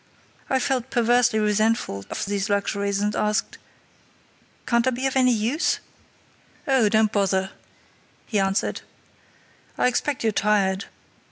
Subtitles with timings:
[0.49, 3.59] I felt perversely resentful of these luxuries, and asked:
[4.65, 5.77] "Can't I be of any use?"
[6.67, 7.51] "Oh, don't you bother,"
[8.25, 8.81] he answered.
[9.77, 10.85] "I expect you're tired.